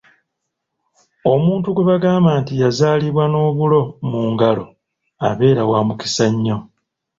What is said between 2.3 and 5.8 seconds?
nti yazaalibwa n’obulo mu ngalo abeera wa